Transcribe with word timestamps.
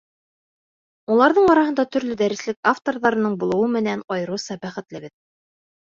Уларҙың 1.15 1.49
араһында 1.55 1.85
төрлө 1.95 2.17
дәреслек 2.23 2.71
авторҙарының 2.71 3.39
булыуы 3.45 3.71
менән 3.77 4.03
айырыуса 4.17 4.59
бәхетлебеҙ. 4.65 5.15